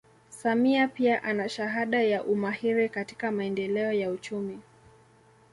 Samia 0.29 0.87
pia 0.87 1.23
ana 1.23 1.49
shahada 1.49 2.01
ya 2.03 2.23
umahiri 2.23 2.89
katika 2.89 3.31
maendeleo 3.31 3.91
ya 3.91 4.11
uchumi 4.11 4.59